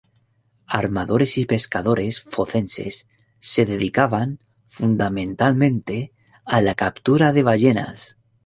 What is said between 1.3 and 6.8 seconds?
y pescadores focenses se dedicaban, fundamentalmente, a la